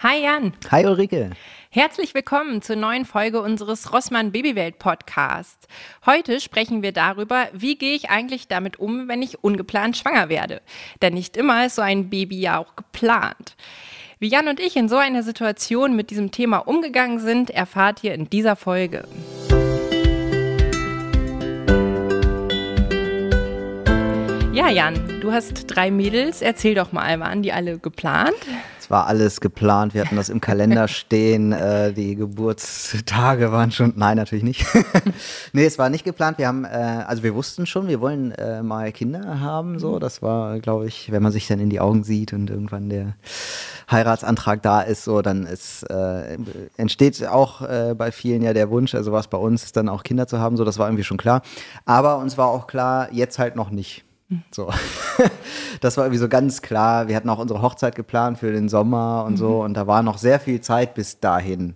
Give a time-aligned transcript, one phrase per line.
[0.00, 0.52] Hi Jan.
[0.70, 1.30] Hi Ulrike.
[1.70, 5.66] Herzlich willkommen zur neuen Folge unseres Rossmann Babywelt Podcasts.
[6.06, 10.62] Heute sprechen wir darüber, wie gehe ich eigentlich damit um, wenn ich ungeplant schwanger werde.
[11.02, 13.56] Denn nicht immer ist so ein Baby ja auch geplant.
[14.20, 18.14] Wie Jan und ich in so einer Situation mit diesem Thema umgegangen sind, erfahrt ihr
[18.14, 19.02] in dieser Folge.
[24.52, 26.40] Ja, Jan, du hast drei Mädels.
[26.40, 28.36] Erzähl doch mal, waren die alle geplant?
[28.90, 29.94] War alles geplant.
[29.94, 31.52] Wir hatten das im Kalender stehen.
[31.52, 33.92] Äh, die Geburtstage waren schon.
[33.96, 34.66] Nein, natürlich nicht.
[35.52, 36.38] nee, es war nicht geplant.
[36.38, 36.68] Wir haben, äh,
[37.06, 39.78] also wir wussten schon, wir wollen äh, mal Kinder haben.
[39.78, 42.88] So, das war, glaube ich, wenn man sich dann in die Augen sieht und irgendwann
[42.88, 43.14] der
[43.90, 46.36] Heiratsantrag da ist, so, dann ist, äh,
[46.76, 50.26] entsteht auch äh, bei vielen ja der Wunsch, also was bei uns, dann auch Kinder
[50.26, 50.56] zu haben.
[50.56, 51.42] So, das war irgendwie schon klar.
[51.84, 54.04] Aber uns war auch klar, jetzt halt noch nicht.
[54.50, 54.70] So.
[55.80, 57.06] Das war irgendwie so ganz klar.
[57.06, 59.62] Wir hatten auch unsere Hochzeit geplant für den Sommer und so.
[59.62, 61.74] Und da war noch sehr viel Zeit bis dahin.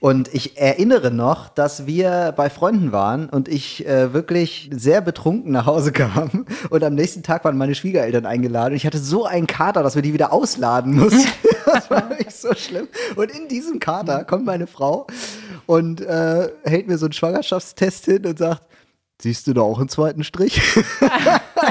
[0.00, 5.52] Und ich erinnere noch, dass wir bei Freunden waren und ich äh, wirklich sehr betrunken
[5.52, 6.46] nach Hause kam.
[6.70, 8.72] Und am nächsten Tag waren meine Schwiegereltern eingeladen.
[8.72, 11.28] Und ich hatte so einen Kater, dass wir die wieder ausladen mussten.
[11.66, 12.88] das war wirklich so schlimm.
[13.16, 15.06] Und in diesem Kater kommt meine Frau
[15.64, 18.62] und äh, hält mir so einen Schwangerschaftstest hin und sagt,
[19.20, 20.60] Siehst du da auch einen zweiten Strich?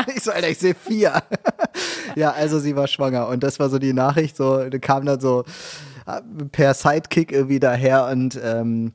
[0.15, 1.21] ich so, Alter, ich sehe vier.
[2.15, 5.19] ja, also sie war schwanger und das war so die Nachricht, so, da kam dann
[5.19, 5.43] so
[6.07, 8.93] äh, per Sidekick irgendwie daher und ähm,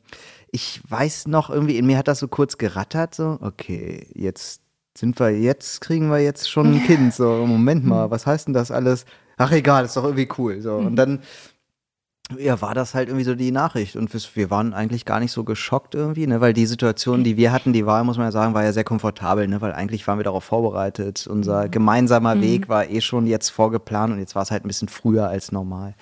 [0.51, 4.63] ich weiß noch irgendwie, in mir hat das so kurz gerattert, so, okay, jetzt
[4.99, 8.55] sind wir, jetzt kriegen wir jetzt schon ein Kind, so, Moment mal, was heißt denn
[8.55, 9.05] das alles?
[9.37, 10.75] Ach egal, ist doch irgendwie cool, so.
[10.75, 11.21] Und dann
[12.39, 13.97] ja, war das halt irgendwie so die Nachricht.
[13.97, 16.41] Und wir waren eigentlich gar nicht so geschockt irgendwie, ne?
[16.41, 18.85] weil die Situation, die wir hatten, die war, muss man ja sagen, war ja sehr
[18.85, 19.61] komfortabel, ne?
[19.61, 21.27] weil eigentlich waren wir darauf vorbereitet.
[21.27, 21.71] Unser mhm.
[21.71, 22.43] gemeinsamer mhm.
[22.43, 25.53] Weg war eh schon jetzt vorgeplant und jetzt war es halt ein bisschen früher als
[25.53, 25.95] normal.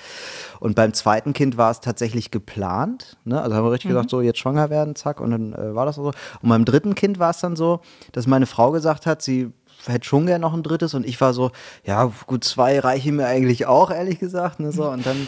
[0.60, 3.16] Und beim zweiten Kind war es tatsächlich geplant.
[3.24, 3.40] Ne?
[3.40, 3.94] Also haben wir richtig mhm.
[3.94, 6.12] gesagt, so jetzt schwanger werden, zack, und dann äh, war das so.
[6.42, 7.80] Und beim dritten Kind war es dann so,
[8.12, 9.53] dass meine Frau gesagt hat, sie
[9.86, 11.50] hätte schon gerne noch ein drittes und ich war so,
[11.84, 14.60] ja, gut, zwei reichen mir eigentlich auch, ehrlich gesagt.
[14.60, 14.72] Ne?
[14.72, 15.26] So, und dann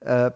[0.00, 0.30] äh,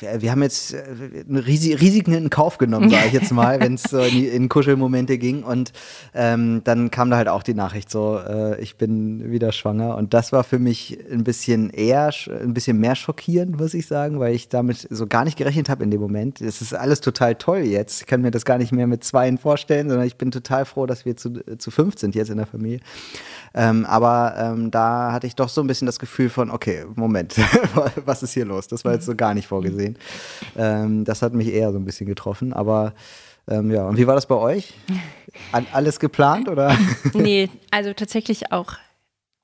[0.00, 0.84] wir, wir, haben jetzt äh,
[1.30, 5.42] Risiken in Kauf genommen, sage ich jetzt mal, wenn es so in, in, Kuschelmomente ging.
[5.42, 5.72] Und
[6.14, 9.96] ähm, dann kam da halt auch die Nachricht so, äh, ich bin wieder schwanger.
[9.96, 14.20] Und das war für mich ein bisschen eher, ein bisschen mehr schockierend, muss ich sagen,
[14.20, 16.42] weil ich damit so gar nicht gerechnet habe in dem Moment.
[16.42, 18.02] Es ist alles total toll jetzt.
[18.02, 20.84] Ich kann mir das gar nicht mehr mit Zweien vorstellen, sondern ich bin total froh,
[20.84, 22.80] dass wir zu, zu fünf sind jetzt in der Familie.
[23.54, 27.36] Ähm, aber ähm, da hatte ich doch so ein bisschen das Gefühl von, okay, Moment,
[28.04, 28.68] was ist hier los?
[28.68, 29.96] Das war jetzt so gar nicht vorgesehen.
[30.56, 32.52] Ähm, das hat mich eher so ein bisschen getroffen.
[32.52, 32.92] Aber
[33.48, 34.74] ähm, ja, und wie war das bei euch?
[35.72, 36.76] Alles geplant oder?
[37.14, 38.76] nee, also tatsächlich auch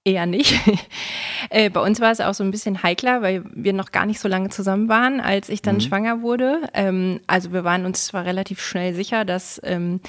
[0.04, 0.58] Eher nicht.
[1.50, 4.18] äh, bei uns war es auch so ein bisschen heikler, weil wir noch gar nicht
[4.18, 5.80] so lange zusammen waren, als ich dann mhm.
[5.80, 6.62] schwanger wurde.
[6.74, 10.00] Ähm, also wir waren uns zwar relativ schnell sicher, dass, ähm,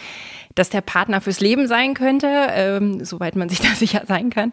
[0.56, 4.52] dass der Partner fürs Leben sein könnte, ähm, soweit man sich da sicher sein kann.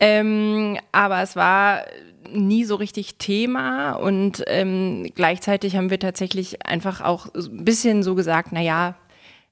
[0.00, 1.84] Ähm, aber es war
[2.32, 8.14] nie so richtig Thema und ähm, gleichzeitig haben wir tatsächlich einfach auch ein bisschen so
[8.14, 8.96] gesagt, na ja,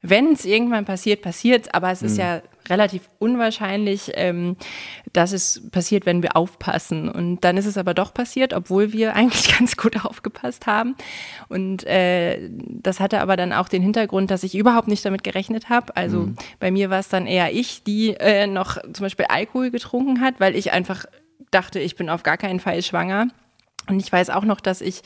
[0.02, 2.20] wenn es irgendwann passiert, passiert aber es ist mhm.
[2.20, 4.56] ja relativ unwahrscheinlich, ähm,
[5.12, 7.08] dass es passiert, wenn wir aufpassen.
[7.08, 10.96] Und dann ist es aber doch passiert, obwohl wir eigentlich ganz gut aufgepasst haben.
[11.48, 15.68] Und äh, das hatte aber dann auch den Hintergrund, dass ich überhaupt nicht damit gerechnet
[15.68, 15.96] habe.
[15.96, 16.36] Also mhm.
[16.60, 20.34] bei mir war es dann eher ich, die äh, noch zum Beispiel Alkohol getrunken hat,
[20.38, 21.04] weil ich einfach
[21.52, 23.28] dachte, ich bin auf gar keinen Fall schwanger.
[23.88, 25.02] Und ich weiß auch noch, dass ich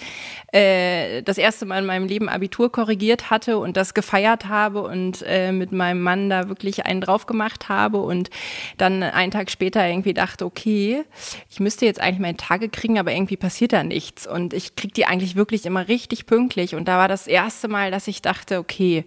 [0.53, 5.25] äh, das erste Mal in meinem Leben Abitur korrigiert hatte und das gefeiert habe und
[5.27, 8.29] äh, mit meinem Mann da wirklich einen drauf gemacht habe und
[8.77, 11.05] dann einen Tag später irgendwie dachte, okay,
[11.51, 14.27] ich müsste jetzt eigentlich meine Tage kriegen, aber irgendwie passiert da nichts.
[14.27, 16.75] Und ich krieg die eigentlich wirklich immer richtig pünktlich.
[16.75, 19.05] Und da war das erste Mal, dass ich dachte, okay,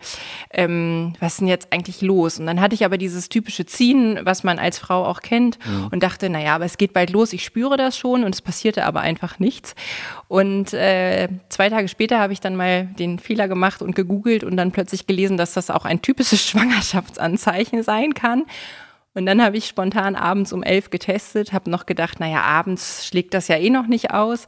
[0.51, 2.39] ähm, was ist denn jetzt eigentlich los?
[2.39, 5.89] Und dann hatte ich aber dieses typische Ziehen, was man als Frau auch kennt, mhm.
[5.91, 8.85] und dachte, naja, aber es geht bald los, ich spüre das schon und es passierte
[8.85, 9.75] aber einfach nicht nichts.
[10.27, 14.57] Und äh, zwei Tage später habe ich dann mal den Fehler gemacht und gegoogelt und
[14.57, 18.45] dann plötzlich gelesen, dass das auch ein typisches Schwangerschaftsanzeichen sein kann.
[19.15, 23.33] Und dann habe ich spontan abends um elf getestet, habe noch gedacht, naja, abends schlägt
[23.33, 24.45] das ja eh noch nicht aus.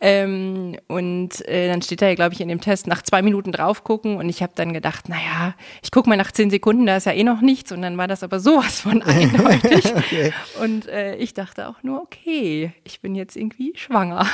[0.00, 3.50] Ähm, und äh, dann steht da ja, glaube ich, in dem Test nach zwei Minuten
[3.50, 4.16] drauf gucken.
[4.16, 7.12] Und ich habe dann gedacht, naja, ich gucke mal nach zehn Sekunden, da ist ja
[7.12, 7.72] eh noch nichts.
[7.72, 9.92] Und dann war das aber sowas von eindeutig.
[9.94, 10.32] okay.
[10.62, 14.26] Und äh, ich dachte auch nur, okay, ich bin jetzt irgendwie schwanger.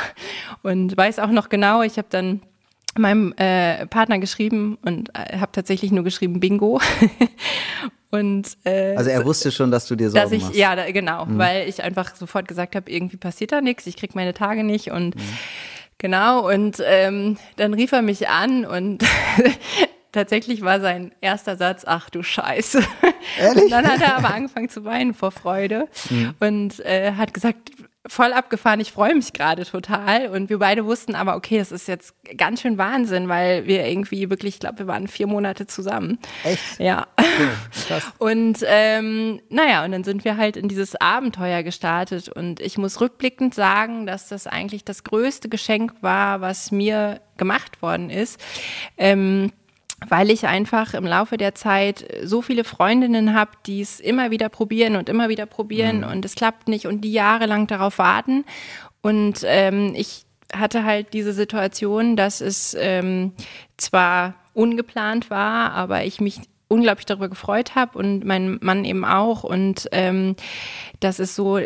[0.62, 2.42] Und weiß auch noch genau, ich habe dann
[2.98, 6.78] meinem äh, Partner geschrieben und äh, habe tatsächlich nur geschrieben Bingo.
[8.12, 10.54] Und, äh, also er wusste schon, dass du dir Sorgen dass ich, machst.
[10.54, 11.38] Ja, da, genau, mhm.
[11.38, 14.90] weil ich einfach sofort gesagt habe, irgendwie passiert da nichts, ich krieg meine Tage nicht
[14.90, 15.22] und mhm.
[16.02, 19.04] Genau, und ähm, dann rief er mich an und
[20.12, 22.82] tatsächlich war sein erster Satz, ach du Scheiße.
[23.38, 23.64] Ehrlich?
[23.64, 26.34] Und dann hat er aber angefangen zu weinen vor Freude mhm.
[26.40, 27.70] und äh, hat gesagt,
[28.06, 30.28] voll abgefahren, ich freue mich gerade total.
[30.28, 34.28] Und wir beide wussten aber, okay, das ist jetzt ganz schön Wahnsinn, weil wir irgendwie
[34.28, 36.18] wirklich, ich glaube, wir waren vier Monate zusammen.
[36.42, 36.80] Echt?
[36.80, 37.06] Ja.
[37.18, 38.02] Cool.
[38.18, 42.28] Und ähm, naja, und dann sind wir halt in dieses Abenteuer gestartet.
[42.28, 47.82] Und ich muss rückblickend sagen, dass das eigentlich das größte Geschenk war, was mir gemacht
[47.82, 48.40] worden ist.
[48.98, 49.52] Ähm,
[50.08, 54.48] weil ich einfach im Laufe der Zeit so viele Freundinnen habe, die es immer wieder
[54.48, 56.08] probieren und immer wieder probieren mhm.
[56.08, 58.44] und es klappt nicht und die jahrelang darauf warten.
[59.00, 63.32] Und ähm, ich hatte halt diese Situation, dass es ähm,
[63.76, 66.40] zwar ungeplant war, aber ich mich
[66.72, 69.44] unglaublich darüber gefreut habe und mein Mann eben auch.
[69.44, 70.34] Und ähm,
[71.02, 71.58] das ist so,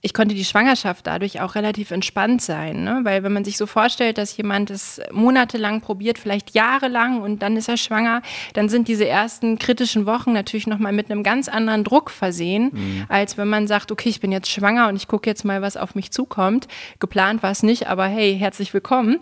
[0.00, 3.00] ich konnte die Schwangerschaft dadurch auch relativ entspannt sein, ne?
[3.02, 7.56] weil wenn man sich so vorstellt, dass jemand es monatelang probiert, vielleicht jahrelang und dann
[7.56, 8.22] ist er schwanger,
[8.54, 13.04] dann sind diese ersten kritischen Wochen natürlich nochmal mit einem ganz anderen Druck versehen, mhm.
[13.08, 15.76] als wenn man sagt, okay, ich bin jetzt schwanger und ich gucke jetzt mal, was
[15.76, 16.68] auf mich zukommt.
[17.00, 19.18] Geplant war es nicht, aber hey, herzlich willkommen.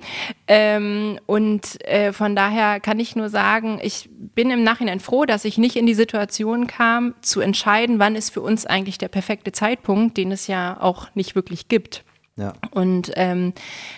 [0.46, 5.44] Ähm, und äh, von daher kann ich nur sagen, ich bin im Nachhinein froh, dass
[5.44, 9.52] ich nicht in die Situation kam, zu entscheiden, wann ist für uns eigentlich der perfekte
[9.52, 12.04] Zeitpunkt, den es ja auch nicht wirklich gibt.
[12.36, 12.52] Ja.
[12.70, 13.54] Und ähm,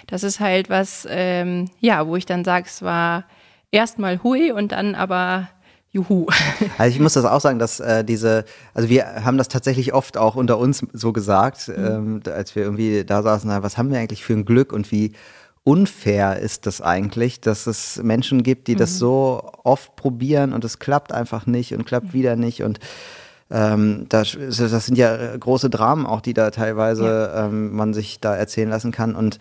[0.06, 3.24] das ist halt was, ähm, ja, wo ich dann sage, es war
[3.72, 5.48] erstmal hui und dann aber
[5.90, 6.26] Juhu.
[6.78, 8.44] Also ich muss das auch sagen, dass äh, diese,
[8.74, 11.84] also wir haben das tatsächlich oft auch unter uns so gesagt, mhm.
[11.84, 15.12] ähm, als wir irgendwie da saßen, was haben wir eigentlich für ein Glück und wie
[15.64, 18.78] unfair ist das eigentlich, dass es Menschen gibt, die mhm.
[18.78, 22.78] das so oft probieren und es klappt einfach nicht und klappt wieder nicht und
[23.50, 27.46] ähm, das, das, sind ja große Dramen auch, die da teilweise ja.
[27.46, 29.14] ähm, man sich da erzählen lassen kann.
[29.14, 29.38] Und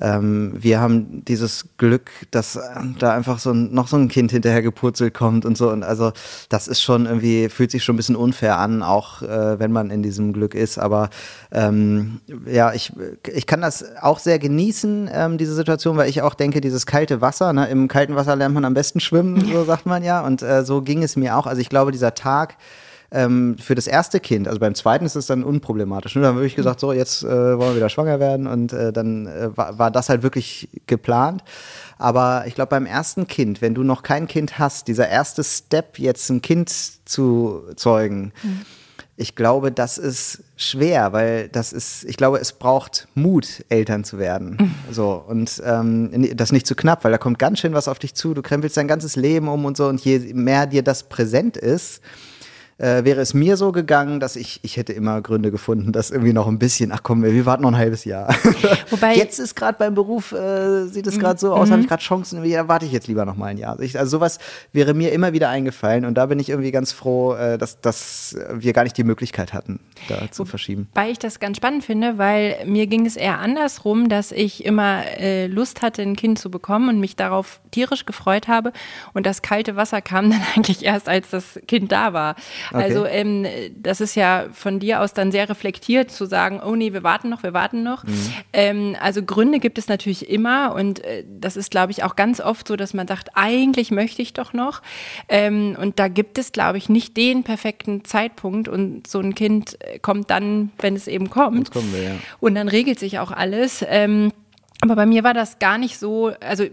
[0.00, 2.60] ähm, wir haben dieses Glück, dass äh,
[2.98, 5.68] da einfach so ein, noch so ein Kind hinterher gepurzelt kommt und so.
[5.68, 6.12] Und also
[6.48, 9.90] das ist schon irgendwie, fühlt sich schon ein bisschen unfair an, auch äh, wenn man
[9.90, 10.78] in diesem Glück ist.
[10.78, 11.10] Aber
[11.52, 12.94] ähm, ja, ich,
[13.30, 17.20] ich kann das auch sehr genießen, ähm, diese Situation, weil ich auch denke, dieses kalte
[17.20, 20.22] Wasser, ne, im kalten Wasser lernt man am besten schwimmen, so sagt man ja.
[20.22, 21.46] Und äh, so ging es mir auch.
[21.46, 22.56] Also ich glaube, dieser Tag,
[23.12, 26.14] ähm, für das erste Kind, also beim zweiten ist es dann unproblematisch.
[26.14, 26.22] Ne?
[26.22, 29.26] Dann habe ich gesagt, so jetzt äh, wollen wir wieder schwanger werden und äh, dann
[29.26, 31.42] äh, war, war das halt wirklich geplant.
[31.98, 35.98] Aber ich glaube, beim ersten Kind, wenn du noch kein Kind hast, dieser erste Step,
[35.98, 36.70] jetzt ein Kind
[37.04, 38.60] zu zeugen, mhm.
[39.16, 44.18] ich glaube, das ist schwer, weil das ist, ich glaube, es braucht Mut, Eltern zu
[44.18, 44.56] werden.
[44.60, 44.74] Mhm.
[44.92, 48.14] So, und ähm, das nicht zu knapp, weil da kommt ganz schön was auf dich
[48.14, 51.56] zu, du krempelst dein ganzes Leben um und so, und je mehr dir das präsent
[51.56, 52.00] ist,
[52.80, 56.32] äh, wäre es mir so gegangen, dass ich, ich hätte immer Gründe gefunden, dass irgendwie
[56.32, 58.34] noch ein bisschen, ach komm, wir warten noch ein halbes Jahr.
[58.90, 61.72] Wobei jetzt ist gerade beim Beruf, äh, sieht es gerade so aus, mhm.
[61.72, 63.78] habe ich gerade Chancen, ja, warte ich jetzt lieber noch mal ein Jahr.
[63.80, 64.38] Ich, also sowas
[64.72, 68.36] wäre mir immer wieder eingefallen und da bin ich irgendwie ganz froh, äh, dass, dass
[68.54, 70.88] wir gar nicht die Möglichkeit hatten, da zu verschieben.
[70.94, 75.04] Weil ich das ganz spannend finde, weil mir ging es eher andersrum, dass ich immer
[75.18, 78.72] äh, Lust hatte, ein Kind zu bekommen und mich darauf tierisch gefreut habe
[79.12, 82.36] und das kalte Wasser kam dann eigentlich erst, als das Kind da war.
[82.72, 82.82] Okay.
[82.82, 83.46] Also ähm,
[83.76, 87.28] das ist ja von dir aus dann sehr reflektiert zu sagen, oh nee, wir warten
[87.28, 88.04] noch, wir warten noch.
[88.04, 88.32] Mhm.
[88.52, 92.40] Ähm, also Gründe gibt es natürlich immer und äh, das ist, glaube ich, auch ganz
[92.40, 94.82] oft so, dass man sagt, eigentlich möchte ich doch noch.
[95.28, 99.76] Ähm, und da gibt es, glaube ich, nicht den perfekten Zeitpunkt und so ein Kind
[99.80, 101.74] äh, kommt dann, wenn es eben kommt.
[101.74, 102.10] Wir, ja.
[102.40, 103.84] Und dann regelt sich auch alles.
[103.88, 104.32] Ähm,
[104.82, 106.64] aber bei mir war das gar nicht so, also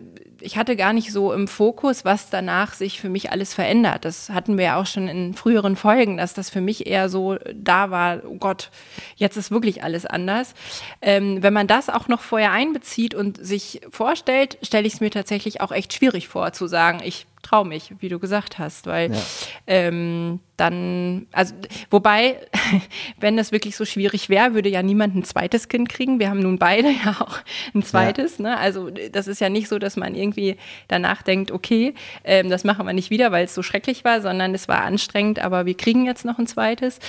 [0.48, 4.06] ich hatte gar nicht so im Fokus, was danach sich für mich alles verändert.
[4.06, 7.36] Das hatten wir ja auch schon in früheren Folgen, dass das für mich eher so
[7.54, 8.72] da war, oh Gott,
[9.18, 10.54] jetzt ist wirklich alles anders.
[11.02, 15.12] Ähm, wenn man das auch noch vorher einbezieht und sich vorstellt, stelle ich es mir
[15.12, 19.12] tatsächlich auch echt schwierig vor, zu sagen, ich traue mich, wie du gesagt hast, weil
[19.12, 19.20] ja.
[19.68, 21.54] ähm, dann, also
[21.90, 22.38] wobei,
[23.20, 26.20] wenn das wirklich so schwierig wäre, würde ja niemand ein zweites Kind kriegen.
[26.20, 27.40] Wir haben nun beide ja auch
[27.74, 28.40] ein zweites.
[28.40, 28.44] Ja.
[28.44, 28.58] Ne?
[28.58, 32.86] Also das ist ja nicht so, dass man irgendwie danach denkt, okay, ähm, das machen
[32.86, 36.06] wir nicht wieder, weil es so schrecklich war, sondern es war anstrengend, aber wir kriegen
[36.06, 37.00] jetzt noch ein zweites.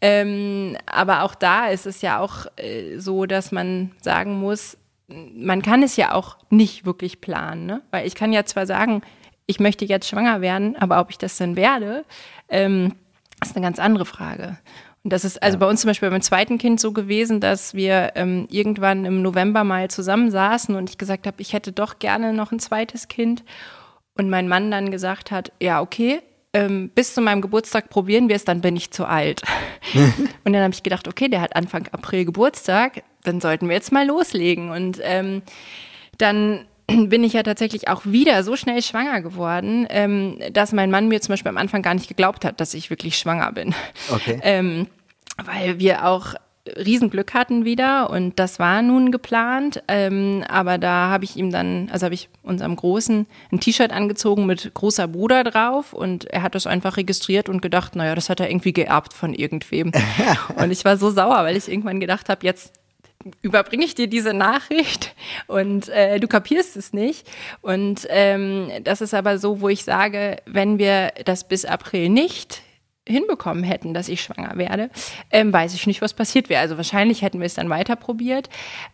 [0.00, 5.62] Ähm, aber auch da ist es ja auch äh, so, dass man sagen muss, man
[5.62, 7.82] kann es ja auch nicht wirklich planen, ne?
[7.90, 9.02] weil ich kann ja zwar sagen,
[9.46, 12.04] ich möchte jetzt schwanger werden, aber ob ich das dann werde,
[12.48, 12.94] ähm,
[13.42, 14.58] ist eine ganz andere Frage.
[15.02, 15.60] Und das ist also ja.
[15.60, 19.62] bei uns zum Beispiel beim zweiten Kind so gewesen, dass wir ähm, irgendwann im November
[19.62, 23.44] mal zusammensaßen und ich gesagt habe, ich hätte doch gerne noch ein zweites Kind.
[24.16, 26.22] Und mein Mann dann gesagt hat, ja, okay,
[26.54, 29.42] ähm, bis zu meinem Geburtstag probieren wir es, dann bin ich zu alt.
[30.44, 33.92] und dann habe ich gedacht, okay, der hat Anfang April Geburtstag, dann sollten wir jetzt
[33.92, 34.70] mal loslegen.
[34.70, 35.42] Und ähm,
[36.16, 36.64] dann
[37.08, 41.20] bin ich ja tatsächlich auch wieder so schnell schwanger geworden, ähm, dass mein Mann mir
[41.20, 43.74] zum Beispiel am Anfang gar nicht geglaubt hat, dass ich wirklich schwanger bin.
[44.10, 44.40] Okay.
[44.44, 44.88] Ähm,
[45.42, 46.34] weil wir auch
[46.66, 49.82] Riesenglück hatten wieder und das war nun geplant.
[49.88, 54.46] Ähm, aber da habe ich ihm dann, also habe ich unserem Großen ein T-Shirt angezogen
[54.46, 58.40] mit großer Bruder drauf und er hat das einfach registriert und gedacht, naja, das hat
[58.40, 59.92] er irgendwie geerbt von irgendwem.
[60.56, 62.72] und ich war so sauer, weil ich irgendwann gedacht habe, jetzt
[63.42, 65.14] überbringe ich dir diese Nachricht
[65.46, 67.28] und äh, du kapierst es nicht.
[67.62, 72.62] Und ähm, das ist aber so, wo ich sage, wenn wir das bis April nicht
[73.06, 74.90] hinbekommen hätten, dass ich schwanger werde,
[75.30, 76.62] ähm, weiß ich nicht, was passiert wäre.
[76.62, 78.48] Also wahrscheinlich hätten wir es dann weiter probiert.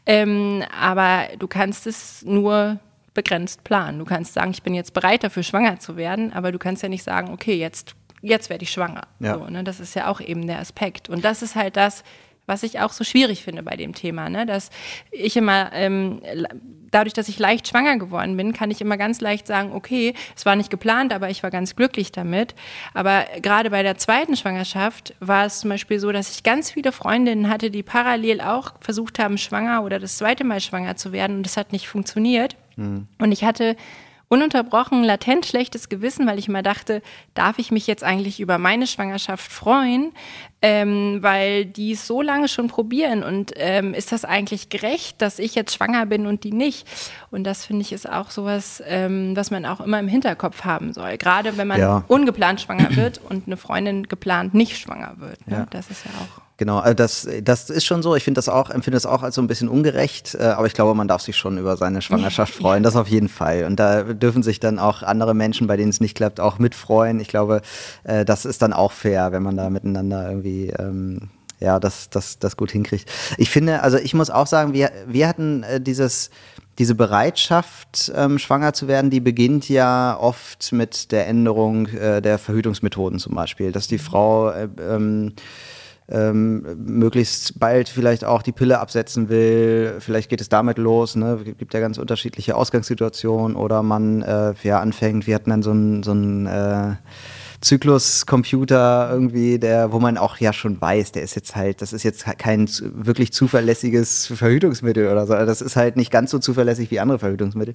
[0.07, 2.81] Ähm, aber du kannst es nur
[3.15, 3.99] begrenzt planen.
[3.99, 6.89] Du kannst sagen, ich bin jetzt bereit dafür, schwanger zu werden, aber du kannst ja
[6.89, 9.03] nicht sagen, okay, jetzt, jetzt werde ich schwanger.
[9.21, 9.35] Ja.
[9.35, 9.65] So, ne?
[9.65, 11.09] Das ist ja auch eben der Aspekt.
[11.09, 12.03] Und das ist halt das,
[12.51, 14.45] was ich auch so schwierig finde bei dem Thema, ne?
[14.45, 14.71] dass
[15.11, 16.21] ich immer, ähm,
[16.91, 20.45] dadurch, dass ich leicht schwanger geworden bin, kann ich immer ganz leicht sagen, okay, es
[20.45, 22.55] war nicht geplant, aber ich war ganz glücklich damit.
[22.93, 26.93] Aber gerade bei der zweiten Schwangerschaft war es zum Beispiel so, dass ich ganz viele
[26.93, 31.37] Freundinnen hatte, die parallel auch versucht haben, schwanger oder das zweite Mal schwanger zu werden
[31.37, 32.57] und das hat nicht funktioniert.
[32.77, 33.07] Mhm.
[33.19, 33.77] Und ich hatte
[34.31, 37.03] ununterbrochen latent schlechtes Gewissen, weil ich immer dachte,
[37.35, 40.13] darf ich mich jetzt eigentlich über meine Schwangerschaft freuen,
[40.63, 45.41] ähm, weil die es so lange schon probieren und ähm, ist das eigentlich gerecht, dass
[45.41, 46.87] ich jetzt schwanger bin und die nicht?
[47.33, 50.93] Und das finde ich ist auch sowas, ähm, was man auch immer im Hinterkopf haben
[50.93, 52.05] soll, gerade wenn man ja.
[52.07, 55.45] ungeplant schwanger wird und eine Freundin geplant nicht schwanger wird.
[55.49, 55.57] Ne?
[55.57, 55.67] Ja.
[55.71, 58.15] Das ist ja auch Genau, äh, das, das ist schon so.
[58.17, 60.75] Ich finde das auch, empfinde das auch als so ein bisschen ungerecht, äh, aber ich
[60.75, 62.83] glaube, man darf sich schon über seine Schwangerschaft freuen.
[62.83, 63.65] Das auf jeden Fall.
[63.65, 67.19] Und da dürfen sich dann auch andere Menschen, bei denen es nicht klappt, auch mitfreuen.
[67.19, 67.63] Ich glaube,
[68.05, 72.39] äh, das ist dann auch fair, wenn man da miteinander irgendwie ähm, ja, das, das,
[72.39, 73.11] das gut hinkriegt.
[73.39, 76.29] Ich finde, also ich muss auch sagen, wir, wir hatten dieses,
[76.79, 82.37] diese Bereitschaft, ähm, schwanger zu werden, die beginnt ja oft mit der Änderung äh, der
[82.37, 85.33] Verhütungsmethoden zum Beispiel, dass die Frau äh, ähm,
[86.11, 89.97] ähm, möglichst bald vielleicht auch die Pille absetzen will.
[90.01, 91.17] Vielleicht geht es damit los.
[91.17, 91.39] Ne?
[91.47, 95.27] Es gibt ja ganz unterschiedliche Ausgangssituationen oder man äh, ja anfängt.
[95.27, 96.97] Wir hatten dann so ein, so ein äh,
[97.61, 102.05] Zykluscomputer irgendwie, der, wo man auch ja schon weiß, der ist jetzt halt, das ist
[102.05, 105.35] jetzt kein wirklich zuverlässiges Verhütungsmittel oder so.
[105.35, 107.75] Das ist halt nicht ganz so zuverlässig wie andere Verhütungsmittel.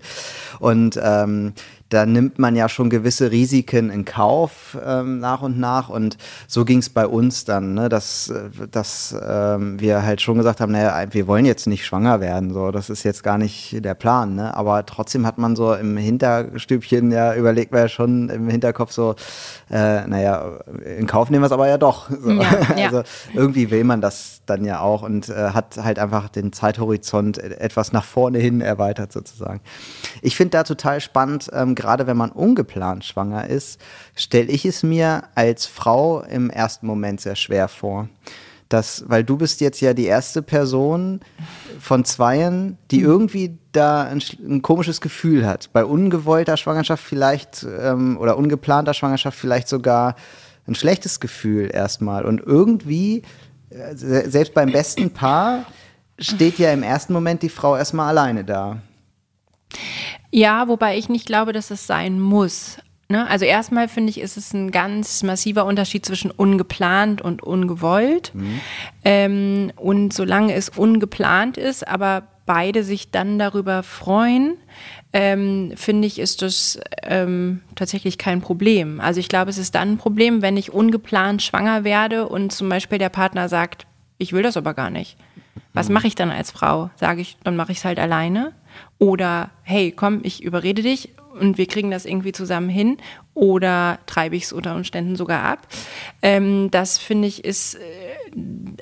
[0.59, 1.53] Und ähm,
[1.95, 5.87] da nimmt man ja schon gewisse Risiken in Kauf ähm, nach und nach.
[5.87, 8.33] Und so ging es bei uns dann, ne, dass,
[8.69, 12.51] dass ähm, wir halt schon gesagt haben, naja, wir wollen jetzt nicht schwanger werden.
[12.53, 14.35] So, das ist jetzt gar nicht der Plan.
[14.35, 14.55] Ne?
[14.57, 19.15] Aber trotzdem hat man so im Hinterstübchen ja überlegt man ja schon im Hinterkopf so,
[19.71, 20.59] äh, naja,
[20.97, 22.09] in Kauf nehmen wir es aber ja doch.
[22.09, 22.31] So.
[22.31, 22.43] Ja,
[22.75, 22.85] ja.
[22.95, 27.37] Also irgendwie will man das dann ja auch und äh, hat halt einfach den Zeithorizont
[27.39, 29.61] etwas nach vorne hin erweitert sozusagen.
[30.21, 33.79] Ich finde da total spannend, ähm, gerade wenn man ungeplant schwanger ist,
[34.15, 38.09] stelle ich es mir als Frau im ersten Moment sehr schwer vor.
[38.69, 41.19] Das, weil du bist jetzt ja die erste Person
[41.79, 43.05] von zweien, die mhm.
[43.05, 45.69] irgendwie da ein, ein, komisches Gefühl hat.
[45.73, 50.15] Bei ungewollter Schwangerschaft vielleicht ähm, oder ungeplanter Schwangerschaft vielleicht sogar
[50.67, 52.25] ein schlechtes Gefühl erstmal.
[52.25, 53.21] Und irgendwie,
[53.69, 55.65] äh, selbst beim besten Paar,
[56.17, 58.81] steht ja im ersten Moment die Frau erstmal alleine da.
[60.35, 62.77] Ja, wobei ich nicht glaube, dass es sein muss.
[63.07, 63.25] Ne?
[63.29, 68.33] Also erstmal finde ich, ist es ein ganz massiver Unterschied zwischen ungeplant und ungewollt.
[68.35, 68.59] Mhm.
[69.05, 74.57] Ähm, und solange es ungeplant ist, aber beide sich dann darüber freuen,
[75.13, 78.99] ähm, finde ich, ist das ähm, tatsächlich kein Problem.
[78.99, 82.67] Also ich glaube, es ist dann ein Problem, wenn ich ungeplant schwanger werde und zum
[82.67, 83.87] Beispiel der Partner sagt,
[84.17, 85.15] ich will das aber gar nicht.
[85.71, 85.93] Was mhm.
[85.93, 86.89] mache ich dann als Frau?
[86.97, 88.51] Sage ich, dann mache ich es halt alleine.
[88.99, 92.97] Oder hey, komm, ich überrede dich und wir kriegen das irgendwie zusammen hin.
[93.33, 95.67] Oder treibe ich es unter Umständen sogar ab.
[96.21, 97.79] Ähm, das finde ich ist, äh,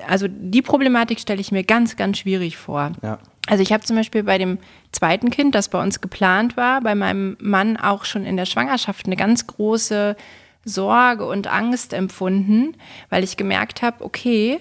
[0.08, 2.92] also die Problematik stelle ich mir ganz, ganz schwierig vor.
[3.02, 3.20] Ja.
[3.48, 4.58] Also ich habe zum Beispiel bei dem
[4.92, 9.06] zweiten Kind, das bei uns geplant war, bei meinem Mann auch schon in der Schwangerschaft
[9.06, 10.16] eine ganz große
[10.64, 12.78] Sorge und Angst empfunden,
[13.10, 14.60] weil ich gemerkt habe, okay,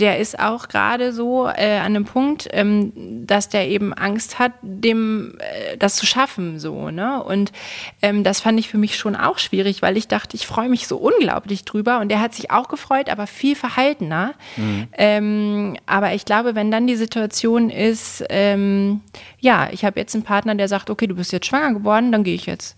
[0.00, 2.92] der ist auch gerade so äh, an einem Punkt, ähm,
[3.26, 7.22] dass der eben Angst hat, dem äh, das zu schaffen, so, ne?
[7.22, 7.52] Und
[8.00, 10.86] ähm, das fand ich für mich schon auch schwierig, weil ich dachte, ich freue mich
[10.86, 14.32] so unglaublich drüber und der hat sich auch gefreut, aber viel verhaltener.
[14.56, 14.88] Mhm.
[14.94, 19.02] Ähm, aber ich glaube, wenn dann die Situation ist, ähm,
[19.38, 22.24] ja, ich habe jetzt einen Partner, der sagt, okay, du bist jetzt schwanger geworden, dann
[22.24, 22.76] gehe ich jetzt.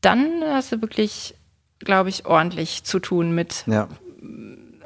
[0.00, 1.34] Dann hast du wirklich,
[1.78, 3.88] glaube ich, ordentlich zu tun mit ja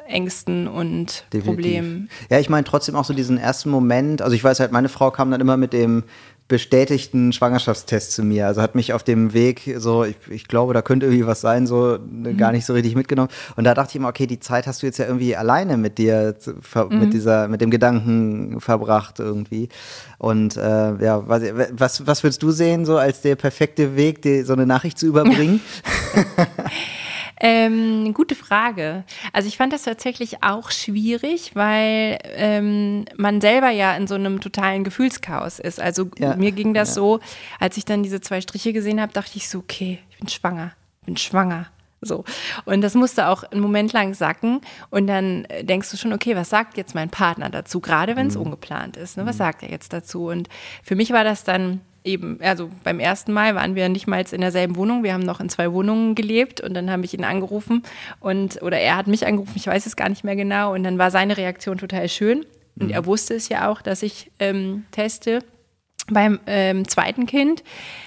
[0.08, 1.44] Ängsten und Definitiv.
[1.44, 2.10] Problemen.
[2.30, 5.10] Ja, ich meine trotzdem auch so diesen ersten Moment, also ich weiß halt, meine Frau
[5.10, 6.04] kam dann immer mit dem,
[6.48, 8.46] bestätigten Schwangerschaftstest zu mir.
[8.46, 11.66] Also hat mich auf dem Weg so, ich, ich glaube, da könnte irgendwie was sein,
[11.66, 12.38] so mhm.
[12.38, 13.28] gar nicht so richtig mitgenommen.
[13.56, 15.98] Und da dachte ich immer, okay, die Zeit hast du jetzt ja irgendwie alleine mit
[15.98, 16.34] dir,
[16.74, 16.98] mhm.
[16.98, 19.68] mit dieser, mit dem Gedanken verbracht irgendwie.
[20.16, 24.54] Und äh, ja, was, was, würdest du sehen, so als der perfekte Weg, die, so
[24.54, 25.60] eine Nachricht zu überbringen?
[27.40, 29.04] Ähm, gute Frage.
[29.33, 34.40] Also ich fand das tatsächlich auch schwierig, weil ähm, man selber ja in so einem
[34.40, 35.80] totalen Gefühlschaos ist.
[35.80, 36.37] Also ja.
[36.37, 36.95] mir ging das ja.
[36.95, 37.21] so,
[37.61, 40.73] als ich dann diese zwei Striche gesehen habe, dachte ich so, okay, ich bin schwanger,
[41.00, 41.66] ich bin schwanger.
[42.00, 42.25] So.
[42.64, 44.61] Und das musste auch einen Moment lang sacken.
[44.90, 47.80] Und dann denkst du schon, okay, was sagt jetzt mein Partner dazu?
[47.80, 48.42] Gerade wenn es mhm.
[48.42, 49.16] ungeplant ist.
[49.16, 49.26] Ne?
[49.26, 49.38] Was mhm.
[49.38, 50.26] sagt er jetzt dazu?
[50.28, 50.49] Und
[50.83, 54.40] für mich war das dann eben, also beim ersten Mal waren wir nicht mal in
[54.40, 57.82] derselben Wohnung, wir haben noch in zwei Wohnungen gelebt und dann habe ich ihn angerufen
[58.20, 60.74] und oder er hat mich angerufen, ich weiß es gar nicht mehr genau.
[60.74, 62.44] Und dann war seine Reaktion total schön.
[62.78, 62.92] Und mhm.
[62.92, 65.40] er wusste es ja auch, dass ich ähm, teste
[66.12, 67.62] beim ähm, zweiten Kind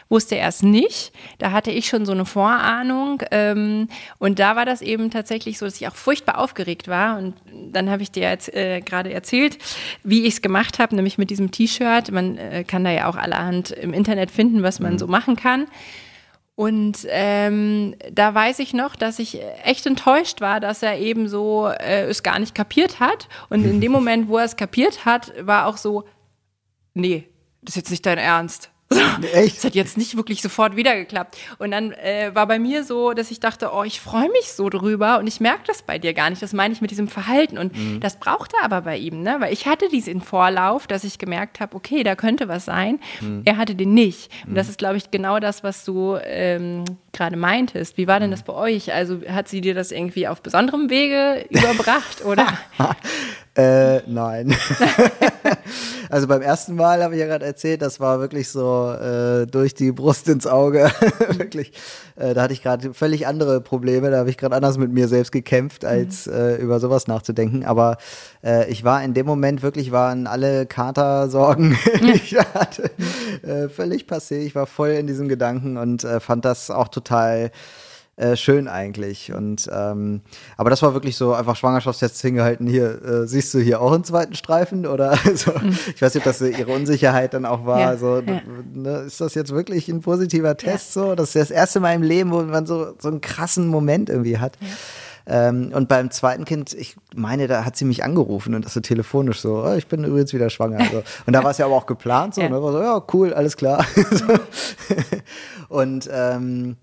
[0.09, 1.13] wusste er es nicht.
[1.39, 3.23] Da hatte ich schon so eine Vorahnung.
[3.31, 3.87] Ähm,
[4.19, 7.17] und da war das eben tatsächlich so, dass ich auch furchtbar aufgeregt war.
[7.17, 7.35] Und
[7.71, 9.57] dann habe ich dir jetzt äh, gerade erzählt,
[10.03, 12.11] wie ich es gemacht habe, nämlich mit diesem T-Shirt.
[12.11, 14.99] Man äh, kann da ja auch allerhand im Internet finden, was man mhm.
[14.99, 15.67] so machen kann.
[16.55, 21.67] Und ähm, da weiß ich noch, dass ich echt enttäuscht war, dass er eben so
[21.67, 23.29] äh, es gar nicht kapiert hat.
[23.49, 26.03] Und in dem Moment, wo er es kapiert hat, war auch so,
[26.93, 27.30] nee,
[27.61, 28.71] das ist jetzt nicht dein Ernst.
[29.33, 29.57] Echt?
[29.57, 31.37] Das hat jetzt nicht wirklich sofort wieder geklappt.
[31.59, 34.69] Und dann äh, war bei mir so, dass ich dachte, oh, ich freue mich so
[34.69, 36.41] drüber und ich merke das bei dir gar nicht.
[36.41, 37.57] Das meine ich mit diesem Verhalten.
[37.57, 37.99] Und mhm.
[37.99, 39.37] das brauchte aber bei ihm, ne?
[39.39, 42.99] Weil ich hatte diesen Vorlauf, dass ich gemerkt habe, okay, da könnte was sein.
[43.21, 43.43] Mhm.
[43.45, 44.29] Er hatte den nicht.
[44.45, 44.71] Und das mhm.
[44.71, 47.97] ist, glaube ich, genau das, was du ähm, gerade meintest.
[47.97, 48.33] Wie war denn mhm.
[48.33, 48.93] das bei euch?
[48.93, 52.47] Also hat sie dir das irgendwie auf besonderem Wege überbracht, oder?
[53.53, 54.55] Äh, nein.
[56.11, 59.73] also beim ersten Mal habe ich ja gerade erzählt, das war wirklich so äh, durch
[59.73, 60.91] die Brust ins Auge.
[61.29, 61.71] wirklich.
[62.17, 64.11] Äh, da hatte ich gerade völlig andere Probleme.
[64.11, 66.33] Da habe ich gerade anders mit mir selbst gekämpft, als mhm.
[66.33, 67.63] äh, über sowas nachzudenken.
[67.63, 67.97] Aber
[68.43, 72.91] äh, ich war in dem Moment wirklich, waren alle Katersorgen, die ich hatte,
[73.43, 74.39] äh, völlig passé.
[74.39, 77.51] Ich war voll in diesem Gedanken und äh, fand das auch total
[78.17, 79.33] äh, schön eigentlich.
[79.33, 80.21] Und ähm,
[80.57, 82.67] aber das war wirklich so einfach Schwangerschaftstests hingehalten.
[82.67, 85.51] Hier äh, siehst du hier auch einen zweiten Streifen oder so.
[85.51, 85.77] Mhm.
[85.95, 87.79] Ich weiß nicht, ob das ihre Unsicherheit dann auch war.
[87.79, 88.41] Ja, so, ja.
[88.73, 90.95] Ne, ist das jetzt wirklich ein positiver Test?
[90.95, 91.01] Ja.
[91.01, 94.09] So, das ist das erste Mal im Leben, wo man so so einen krassen Moment
[94.09, 94.57] irgendwie hat.
[95.27, 98.79] Ähm, und beim zweiten Kind, ich meine, da hat sie mich angerufen und das so
[98.79, 100.83] telefonisch so, oh, ich bin übrigens wieder schwanger.
[100.91, 101.03] So.
[101.25, 102.49] Und da war es ja aber auch geplant so, ja.
[102.49, 102.61] ne?
[102.61, 103.85] war so, ja, cool, alles klar.
[105.69, 106.77] und ähm,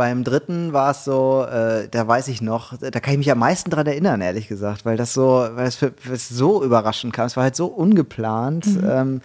[0.00, 3.38] beim dritten war es so, äh, da weiß ich noch, da kann ich mich am
[3.38, 7.26] meisten dran erinnern, ehrlich gesagt, weil das so, weil es für, für so überraschend kam.
[7.26, 8.64] Es war halt so ungeplant.
[8.64, 8.90] Mhm.
[8.90, 9.20] Ähm,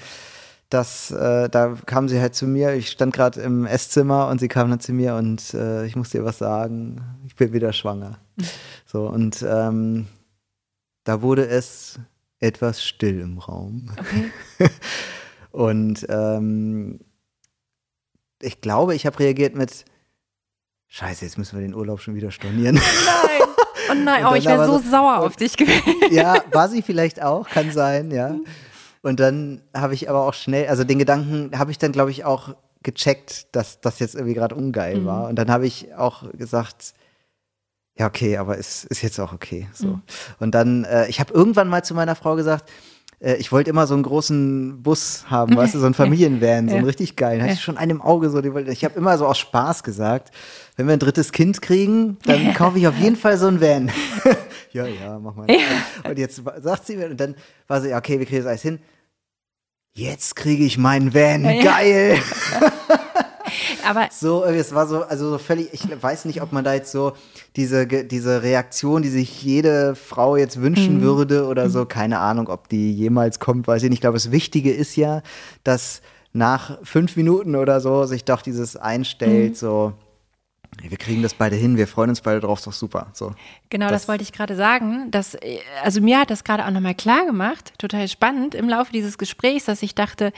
[0.69, 4.49] dass äh, da kam sie halt zu mir, ich stand gerade im Esszimmer und sie
[4.49, 8.19] kam dann zu mir und äh, ich muss dir was sagen, ich bin wieder schwanger.
[8.35, 8.43] Mhm.
[8.85, 10.07] So, und ähm,
[11.05, 12.01] da wurde es
[12.41, 13.91] etwas still im Raum.
[13.97, 14.69] Okay.
[15.51, 16.99] und ähm,
[18.41, 19.85] ich glaube, ich habe reagiert mit,
[20.87, 22.75] Scheiße, jetzt müssen wir den Urlaub schon wieder stornieren.
[22.75, 23.49] Nein.
[23.89, 26.11] Oh nein, oh, ich wäre so, so sauer auf dich gewesen.
[26.11, 28.35] Ja, war sie vielleicht auch, kann sein, ja.
[29.01, 32.25] Und dann habe ich aber auch schnell, also den Gedanken habe ich dann, glaube ich,
[32.25, 35.05] auch gecheckt, dass das jetzt irgendwie gerade ungeil mhm.
[35.05, 35.27] war.
[35.27, 36.93] Und dann habe ich auch gesagt,
[37.97, 39.67] ja, okay, aber es ist jetzt auch okay.
[39.73, 39.87] So.
[39.87, 40.01] Mhm.
[40.39, 42.69] Und dann, äh, ich habe irgendwann mal zu meiner Frau gesagt,
[43.19, 46.75] äh, ich wollte immer so einen großen Bus haben, weißt du, so einen Familienvan, so
[46.75, 47.41] einen richtig geilen.
[47.41, 50.31] Hatte ich schon einen im Auge so, ich habe immer so aus Spaß gesagt,
[50.75, 53.91] wenn wir ein drittes Kind kriegen, dann kaufe ich auf jeden Fall so einen Van.
[54.71, 55.47] ja, ja, mach mal.
[56.03, 57.35] Und jetzt sagt sie mir, und dann
[57.67, 58.79] war sie, okay, wir kriegen das alles hin.
[59.97, 62.17] Jetzt kriege ich meinen Van, geil.
[63.85, 66.91] Aber so, es war so, also so völlig, ich weiß nicht, ob man da jetzt
[66.91, 67.13] so
[67.55, 71.01] diese, diese Reaktion, die sich jede Frau jetzt wünschen mhm.
[71.01, 73.97] würde oder so, keine Ahnung, ob die jemals kommt, weiß ich nicht.
[73.97, 75.21] Ich glaube, das Wichtige ist ja,
[75.63, 76.01] dass
[76.33, 79.55] nach fünf Minuten oder so sich doch dieses einstellt, mhm.
[79.55, 79.93] so,
[80.81, 83.07] wir kriegen das beide hin, wir freuen uns beide drauf, ist doch super.
[83.13, 83.33] So,
[83.69, 85.09] genau, das, das wollte ich gerade sagen.
[85.11, 85.37] Dass,
[85.83, 89.65] also mir hat das gerade auch nochmal klar gemacht, total spannend im Laufe dieses Gesprächs,
[89.65, 90.33] dass ich dachte,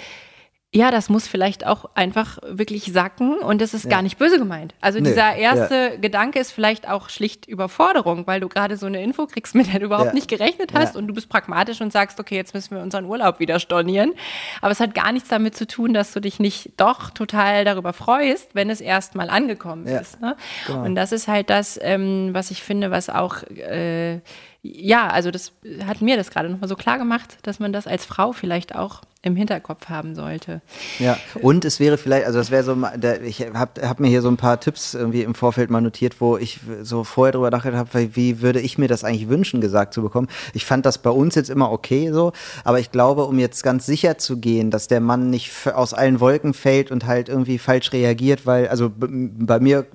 [0.74, 3.90] ja, das muss vielleicht auch einfach wirklich sacken und das ist ja.
[3.90, 4.76] gar nicht böse gemeint.
[4.82, 5.96] Also nee, dieser erste ja.
[5.96, 9.80] Gedanke ist vielleicht auch schlicht Überforderung, weil du gerade so eine Info kriegst, mit der
[9.80, 10.14] du überhaupt ja.
[10.14, 13.40] nicht gerechnet hast und du bist pragmatisch und sagst, okay, jetzt müssen wir unseren Urlaub
[13.40, 14.14] wieder stornieren.
[14.62, 17.94] Aber es hat gar nichts damit zu tun, dass du dich nicht doch total darüber
[17.94, 20.20] freust, wenn es erst mal angekommen ist.
[20.20, 20.36] Ne?
[20.68, 20.84] Genau.
[20.84, 24.20] Und das ist halt das, ähm, was ich finde, was auch äh,
[24.64, 25.54] ja, also das
[25.86, 29.02] hat mir das gerade nochmal so klar gemacht, dass man das als Frau vielleicht auch
[29.28, 30.62] im Hinterkopf haben sollte.
[31.00, 32.76] Ja, und es wäre vielleicht, also das wäre so,
[33.24, 36.38] ich habe hab mir hier so ein paar Tipps irgendwie im Vorfeld mal notiert, wo
[36.38, 40.02] ich so vorher drüber gedacht habe, wie würde ich mir das eigentlich wünschen, gesagt zu
[40.02, 40.28] bekommen.
[40.54, 42.32] Ich fand das bei uns jetzt immer okay so,
[42.64, 46.20] aber ich glaube, um jetzt ganz sicher zu gehen, dass der Mann nicht aus allen
[46.20, 49.86] Wolken fällt und halt irgendwie falsch reagiert, weil, also bei mir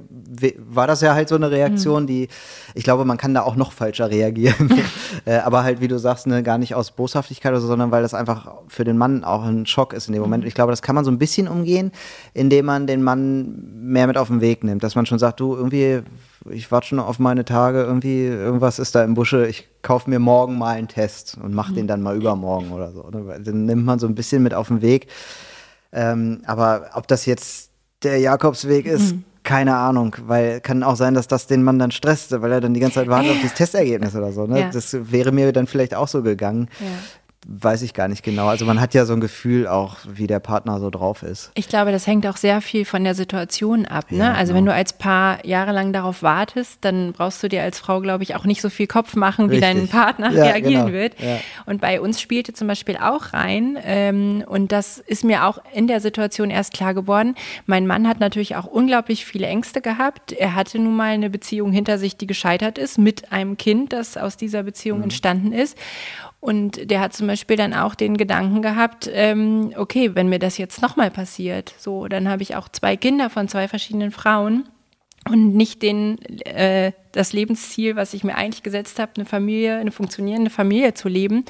[0.58, 2.06] war das ja halt so eine Reaktion, mhm.
[2.06, 2.28] die,
[2.74, 4.72] ich glaube, man kann da auch noch falscher reagieren.
[5.24, 8.02] äh, aber halt, wie du sagst, ne, gar nicht aus Boshaftigkeit oder so, sondern weil
[8.02, 10.44] das einfach für den Mann auch ein Schock ist in dem Moment.
[10.44, 10.48] Mhm.
[10.48, 11.92] Ich glaube, das kann man so ein bisschen umgehen,
[12.35, 14.82] indem man den Mann mehr mit auf den Weg nimmt.
[14.82, 16.02] Dass man schon sagt, du, irgendwie,
[16.50, 20.18] ich warte schon auf meine Tage, irgendwie, irgendwas ist da im Busche, ich kaufe mir
[20.18, 21.76] morgen mal einen Test und mache mhm.
[21.76, 23.08] den dann mal übermorgen oder so.
[23.11, 23.40] Ne?
[23.44, 25.08] Dann nimmt man so ein bisschen mit auf den Weg.
[25.92, 27.70] Ähm, aber ob das jetzt
[28.02, 31.90] der Jakobsweg ist, mhm keine Ahnung, weil kann auch sein, dass das den Mann dann
[31.90, 34.46] stresst, weil er dann die ganze Zeit wartet auf das Testergebnis oder so.
[34.46, 34.61] Ne?
[34.61, 34.70] Ja.
[34.70, 36.68] Das wäre mir dann vielleicht auch so gegangen.
[36.80, 36.87] Ja
[37.46, 38.46] weiß ich gar nicht genau.
[38.46, 41.50] Also man hat ja so ein Gefühl auch, wie der Partner so drauf ist.
[41.55, 44.11] Ich glaube, das hängt auch sehr viel von der Situation ab.
[44.11, 44.18] Ne?
[44.18, 44.59] Ja, also genau.
[44.59, 48.37] wenn du als Paar jahrelang darauf wartest, dann brauchst du dir als Frau, glaube ich,
[48.37, 49.74] auch nicht so viel Kopf machen, wie Richtig.
[49.74, 50.92] dein Partner ja, reagieren genau.
[50.92, 51.20] wird.
[51.20, 51.38] Ja.
[51.66, 55.88] Und bei uns spielte zum Beispiel auch rein, ähm, und das ist mir auch in
[55.88, 57.35] der Situation erst klar geworden,
[57.66, 60.33] mein Mann hat natürlich auch unglaublich viele Ängste gehabt.
[60.33, 64.16] Er hatte nun mal eine Beziehung hinter sich, die gescheitert ist, mit einem Kind, das
[64.16, 65.05] aus dieser Beziehung mhm.
[65.05, 65.76] entstanden ist.
[66.42, 70.59] Und der hat zum Beispiel dann auch den Gedanken gehabt, ähm, okay, wenn mir das
[70.59, 74.68] jetzt nochmal passiert, so, dann habe ich auch zwei Kinder von zwei verschiedenen Frauen
[75.28, 79.92] und nicht den, äh, das Lebensziel, was ich mir eigentlich gesetzt habe, eine Familie, eine
[79.92, 81.37] funktionierende Familie zu leben.
[81.37, 81.44] Mhm.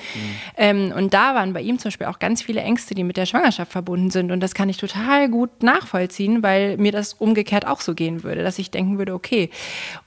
[0.56, 3.26] Ähm, und da waren bei ihm zum Beispiel auch ganz viele Ängste, die mit der
[3.26, 4.30] Schwangerschaft verbunden sind.
[4.30, 8.42] Und das kann ich total gut nachvollziehen, weil mir das umgekehrt auch so gehen würde,
[8.42, 9.50] dass ich denken würde, okay,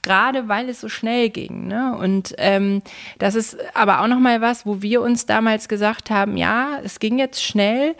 [0.02, 1.66] gerade weil es so schnell ging.
[1.66, 1.96] Ne?
[1.98, 2.82] Und ähm,
[3.18, 7.18] das ist aber auch nochmal was, wo wir uns damals gesagt haben, ja, es ging
[7.18, 7.96] jetzt schnell,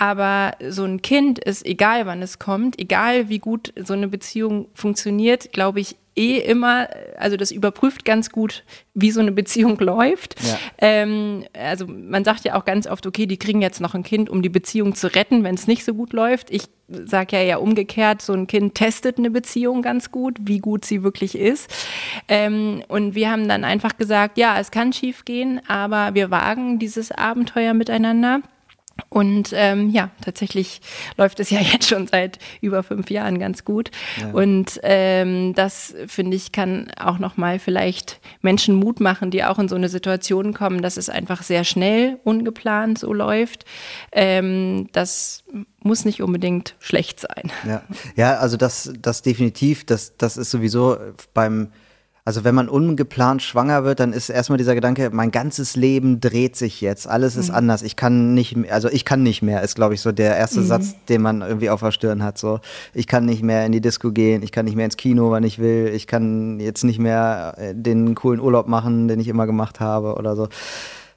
[0.00, 4.66] aber so ein Kind ist, egal wann es kommt, egal wie gut so eine Beziehung
[4.72, 10.36] funktioniert, glaube ich, eh immer, also das überprüft ganz gut, wie so eine Beziehung läuft.
[10.42, 10.58] Ja.
[10.78, 14.30] Ähm, also man sagt ja auch ganz oft, okay, die kriegen jetzt noch ein Kind,
[14.30, 16.50] um die Beziehung zu retten, wenn es nicht so gut läuft.
[16.50, 20.86] Ich sage ja eher umgekehrt, so ein Kind testet eine Beziehung ganz gut, wie gut
[20.86, 21.70] sie wirklich ist.
[22.26, 26.78] Ähm, und wir haben dann einfach gesagt, ja, es kann schief gehen, aber wir wagen
[26.78, 28.40] dieses Abenteuer miteinander.
[29.08, 30.80] Und ähm, ja, tatsächlich
[31.16, 33.90] läuft es ja jetzt schon seit über fünf Jahren ganz gut.
[34.20, 34.30] Ja.
[34.30, 39.68] Und ähm, das, finde ich, kann auch nochmal vielleicht Menschen Mut machen, die auch in
[39.68, 43.64] so eine Situation kommen, dass es einfach sehr schnell, ungeplant so läuft.
[44.12, 45.44] Ähm, das
[45.82, 47.50] muss nicht unbedingt schlecht sein.
[47.66, 47.82] Ja,
[48.16, 50.96] ja also das, das definitiv, das, das ist sowieso
[51.34, 51.70] beim
[52.24, 56.56] also wenn man ungeplant schwanger wird, dann ist erstmal dieser Gedanke, mein ganzes Leben dreht
[56.56, 57.54] sich jetzt, alles ist mhm.
[57.56, 57.82] anders.
[57.82, 60.60] Ich kann nicht mehr, also ich kann nicht mehr, ist glaube ich so der erste
[60.60, 60.66] mhm.
[60.66, 62.38] Satz, den man irgendwie auf der Stirn hat.
[62.38, 62.60] So,
[62.94, 65.44] ich kann nicht mehr in die Disco gehen, ich kann nicht mehr ins Kino, wann
[65.44, 69.46] ich will, ich kann jetzt nicht mehr äh, den coolen Urlaub machen, den ich immer
[69.46, 70.48] gemacht habe oder so.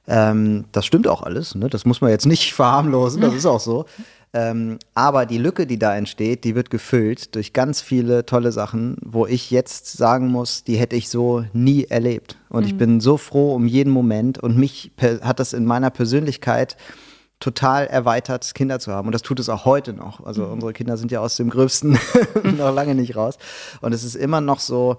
[0.08, 1.70] Ähm, das stimmt auch alles, ne?
[1.70, 3.86] Das muss man jetzt nicht verharmlosen, das ist auch so.
[4.36, 8.98] Ähm, aber die Lücke, die da entsteht, die wird gefüllt durch ganz viele tolle Sachen,
[9.02, 12.38] wo ich jetzt sagen muss, die hätte ich so nie erlebt.
[12.50, 12.67] Und mhm.
[12.67, 14.91] ich bin so froh um jeden Moment und mich
[15.22, 16.78] hat das in meiner Persönlichkeit
[17.39, 19.08] total erweitert, Kinder zu haben.
[19.08, 20.26] Und das tut es auch heute noch.
[20.26, 20.54] Also mhm.
[20.54, 22.00] unsere Kinder sind ja aus dem Gröbsten
[22.58, 23.38] noch lange nicht raus.
[23.82, 24.98] Und es ist immer noch so,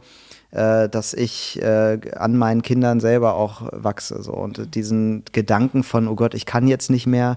[0.52, 4.22] äh, dass ich äh, an meinen Kindern selber auch wachse.
[4.22, 4.32] So.
[4.32, 7.36] Und diesen Gedanken von, oh Gott, ich kann jetzt nicht mehr,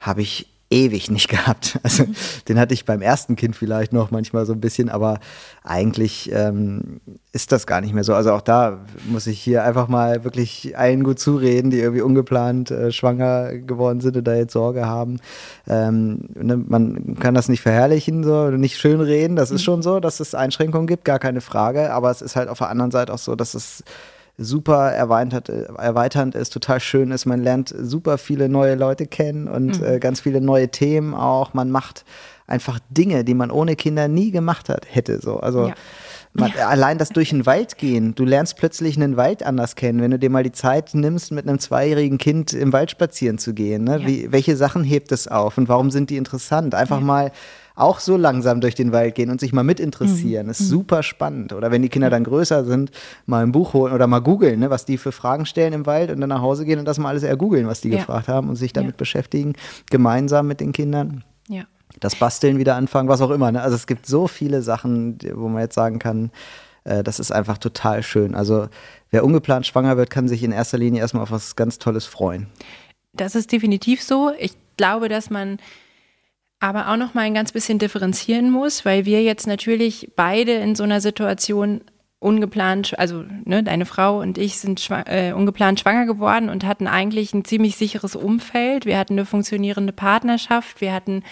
[0.00, 1.78] habe ich ewig nicht gehabt.
[1.88, 2.14] Also mhm.
[2.48, 5.20] den hatte ich beim ersten Kind vielleicht noch manchmal so ein bisschen, aber
[5.62, 7.00] eigentlich ähm,
[7.32, 8.14] ist das gar nicht mehr so.
[8.14, 12.70] Also auch da muss ich hier einfach mal wirklich allen gut zureden, die irgendwie ungeplant
[12.70, 15.20] äh, schwanger geworden sind und da jetzt Sorge haben.
[15.66, 19.36] Ähm, ne, man kann das nicht verherrlichen, so nicht schön reden.
[19.36, 19.64] Das ist mhm.
[19.64, 21.92] schon so, dass es Einschränkungen gibt, gar keine Frage.
[21.92, 23.84] Aber es ist halt auf der anderen Seite auch so, dass es
[24.38, 27.26] super erweitert, erweiternd ist, total schön ist.
[27.26, 29.86] Man lernt super viele neue Leute kennen und mhm.
[29.86, 31.54] äh, ganz viele neue Themen auch.
[31.54, 32.04] Man macht
[32.46, 35.20] einfach Dinge, die man ohne Kinder nie gemacht hat, hätte.
[35.20, 35.38] So.
[35.38, 35.74] Also ja.
[36.34, 36.68] Man, ja.
[36.68, 38.14] allein das durch den Wald gehen.
[38.14, 41.48] Du lernst plötzlich einen Wald anders kennen, wenn du dir mal die Zeit nimmst, mit
[41.48, 43.84] einem zweijährigen Kind im Wald spazieren zu gehen.
[43.84, 44.00] Ne?
[44.00, 44.06] Ja.
[44.06, 46.74] Wie, welche Sachen hebt es auf und warum sind die interessant?
[46.74, 47.32] Einfach mal
[47.78, 50.46] auch so langsam durch den Wald gehen und sich mal mit interessieren.
[50.46, 50.50] Mhm.
[50.50, 50.66] Ist mhm.
[50.66, 51.52] super spannend.
[51.52, 52.90] Oder wenn die Kinder dann größer sind,
[53.26, 56.10] mal ein Buch holen oder mal googeln, ne, was die für Fragen stellen im Wald
[56.10, 57.98] und dann nach Hause gehen und das mal alles eher googeln, was die ja.
[57.98, 58.96] gefragt haben und sich damit ja.
[58.96, 59.54] beschäftigen,
[59.90, 61.24] gemeinsam mit den Kindern.
[61.48, 61.64] Ja.
[62.00, 63.52] Das Basteln wieder anfangen, was auch immer.
[63.52, 63.62] Ne?
[63.62, 66.30] Also es gibt so viele Sachen, wo man jetzt sagen kann,
[66.84, 68.34] äh, das ist einfach total schön.
[68.34, 68.68] Also
[69.10, 72.48] wer ungeplant schwanger wird, kann sich in erster Linie erstmal auf was ganz Tolles freuen.
[73.14, 74.32] das ist definitiv so.
[74.38, 75.58] Ich glaube, dass man
[76.60, 80.74] aber auch noch mal ein ganz bisschen differenzieren muss, weil wir jetzt natürlich beide in
[80.74, 81.82] so einer Situation
[82.20, 86.88] ungeplant, also ne, deine Frau und ich sind schwa äh, ungeplant schwanger geworden und hatten
[86.88, 88.86] eigentlich ein ziemlich sicheres Umfeld.
[88.86, 91.22] Wir hatten eine funktionierende Partnerschaft, wir hatten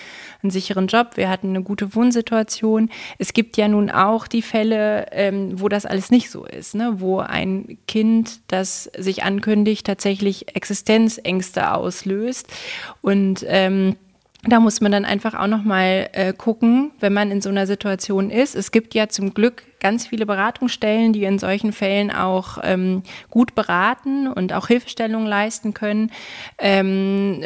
[0.45, 2.91] einen sicheren Job, wir hatten eine gute Wohnsituation.
[3.19, 7.01] Es gibt ja nun auch die Fälle, ähm, wo das alles nicht so ist, ne?
[7.01, 12.47] wo ein Kind, das sich ankündigt, tatsächlich Existenzängste auslöst
[13.03, 13.97] und ähm,
[14.49, 17.67] da muss man dann einfach auch noch mal äh, gucken, wenn man in so einer
[17.67, 18.55] Situation ist.
[18.55, 23.55] Es gibt ja zum Glück ganz viele Beratungsstellen, die in solchen Fällen auch ähm, gut
[23.55, 26.11] beraten und auch Hilfestellung leisten können,
[26.59, 27.45] ähm,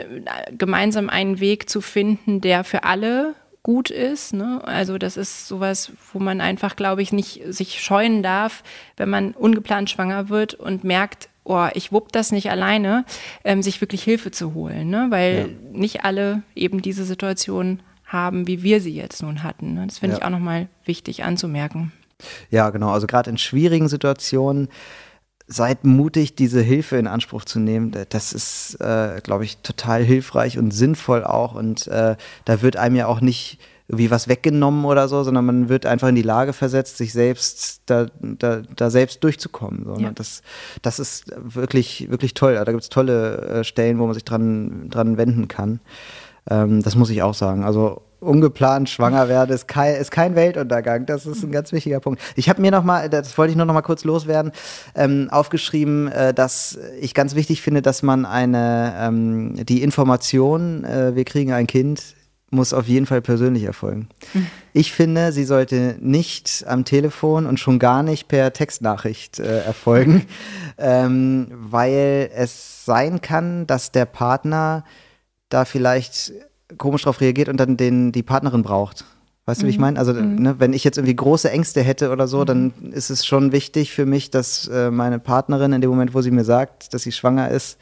[0.57, 4.33] gemeinsam einen Weg zu finden, der für alle gut ist.
[4.33, 4.61] Ne?
[4.65, 8.63] Also das ist sowas, wo man einfach, glaube ich, nicht sich scheuen darf,
[8.97, 13.05] wenn man ungeplant schwanger wird und merkt, oh, ich wupp das nicht alleine,
[13.45, 15.07] ähm, sich wirklich Hilfe zu holen, ne?
[15.11, 15.79] weil ja.
[15.79, 19.75] nicht alle eben diese Situation haben, wie wir sie jetzt nun hatten.
[19.75, 19.87] Ne?
[19.87, 20.19] Das finde ja.
[20.19, 21.93] ich auch nochmal wichtig anzumerken.
[22.51, 22.91] Ja, genau.
[22.91, 24.69] Also gerade in schwierigen Situationen
[25.47, 27.93] seid mutig, diese Hilfe in Anspruch zu nehmen.
[28.11, 31.55] Das ist, äh, glaube ich, total hilfreich und sinnvoll auch.
[31.55, 33.59] Und äh, da wird einem ja auch nicht
[33.91, 37.83] irgendwie was weggenommen oder so, sondern man wird einfach in die Lage versetzt, sich selbst
[37.87, 39.85] da, da, da selbst durchzukommen.
[39.85, 40.03] So, ne?
[40.03, 40.11] ja.
[40.15, 40.43] das,
[40.83, 42.55] das ist wirklich, wirklich toll.
[42.55, 45.81] Da gibt es tolle äh, Stellen, wo man sich dran, dran wenden kann.
[46.49, 47.65] Ähm, das muss ich auch sagen.
[47.65, 51.05] Also ungeplant schwanger werden ist kein, ist kein Weltuntergang.
[51.07, 52.23] Das ist ein ganz wichtiger Punkt.
[52.37, 54.53] Ich habe mir noch mal, das wollte ich nur noch mal kurz loswerden,
[54.95, 61.17] ähm, aufgeschrieben, äh, dass ich ganz wichtig finde, dass man eine ähm, die Information, äh,
[61.17, 62.15] wir kriegen ein Kind,
[62.51, 64.09] muss auf jeden Fall persönlich erfolgen.
[64.35, 64.47] Mhm.
[64.73, 70.27] Ich finde, sie sollte nicht am Telefon und schon gar nicht per Textnachricht äh, erfolgen,
[70.79, 74.85] ähm, weil es sein kann, dass der Partner
[75.49, 76.33] da vielleicht
[76.77, 79.05] komisch drauf reagiert und dann den, die Partnerin braucht.
[79.47, 79.83] Weißt du, wie ich mhm.
[79.83, 79.99] meine?
[79.99, 80.37] Also, mhm.
[80.37, 82.47] ne, wenn ich jetzt irgendwie große Ängste hätte oder so, mhm.
[82.47, 86.21] dann ist es schon wichtig für mich, dass äh, meine Partnerin in dem Moment, wo
[86.21, 87.79] sie mir sagt, dass sie schwanger ist,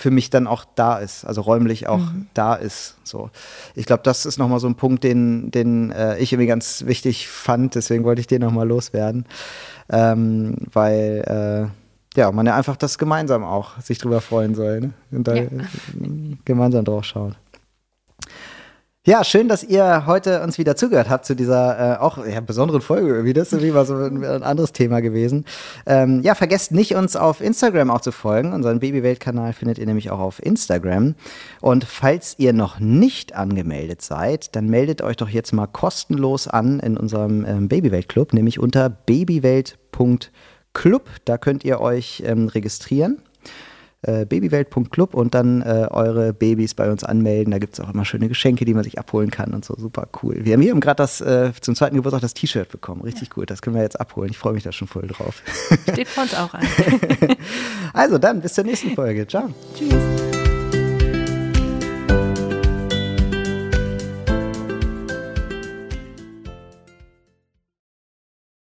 [0.00, 2.26] für mich dann auch da ist, also räumlich auch mhm.
[2.32, 2.96] da ist.
[3.04, 3.30] So,
[3.74, 7.28] ich glaube, das ist nochmal so ein Punkt, den, den äh, ich irgendwie ganz wichtig
[7.28, 7.74] fand.
[7.74, 9.26] Deswegen wollte ich den nochmal loswerden,
[9.90, 11.70] ähm, weil
[12.16, 14.92] äh, ja man ja einfach das gemeinsam auch sich drüber freuen soll ne?
[15.12, 15.48] und da ja.
[16.44, 17.36] gemeinsam drauf schauen.
[19.06, 22.82] Ja, schön, dass ihr heute uns wieder zugehört habt zu dieser äh, auch ja, besonderen
[22.82, 23.08] Folge.
[23.08, 23.32] Irgendwie.
[23.32, 25.46] Das ist irgendwie mal so ein, ein anderes Thema gewesen.
[25.86, 28.52] Ähm, ja, vergesst nicht, uns auf Instagram auch zu folgen.
[28.52, 31.14] Unseren Babywelt-Kanal findet ihr nämlich auch auf Instagram.
[31.62, 36.78] Und falls ihr noch nicht angemeldet seid, dann meldet euch doch jetzt mal kostenlos an
[36.80, 40.28] in unserem ähm, Babywelt-Club, nämlich unter babywelt.club.
[41.24, 43.22] Da könnt ihr euch ähm, registrieren
[44.02, 47.50] äh, babywelt.club und dann äh, eure Babys bei uns anmelden.
[47.50, 49.74] Da gibt es auch immer schöne Geschenke, die man sich abholen kann und so.
[49.76, 50.38] Super cool.
[50.44, 53.02] Wir haben, haben gerade das äh, zum zweiten Geburtstag das T-Shirt bekommen.
[53.02, 53.34] Richtig ja.
[53.34, 53.50] gut.
[53.50, 54.30] Das können wir jetzt abholen.
[54.30, 55.42] Ich freue mich da schon voll drauf.
[55.92, 56.62] Steht vor uns auch an.
[57.92, 59.26] also dann, bis zur nächsten Folge.
[59.26, 59.50] Ciao.
[59.74, 60.39] Tschüss.